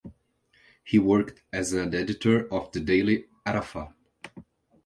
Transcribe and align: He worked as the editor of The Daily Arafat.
He 0.83 0.97
worked 0.97 1.43
as 1.53 1.69
the 1.69 1.81
editor 1.83 2.51
of 2.51 2.71
The 2.71 2.79
Daily 2.79 3.25
Arafat. 3.45 3.93